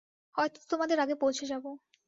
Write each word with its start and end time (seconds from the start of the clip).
হয়তো 0.35 0.59
তোমাদের 0.69 0.97
আগে 0.99 1.15
পৌঁছে 1.21 1.45
যাবে। 1.45 1.69